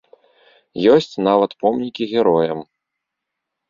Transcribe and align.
Ёсць 0.95 1.15
нават 1.29 1.51
помнікі 1.63 2.11
героям. 2.17 2.69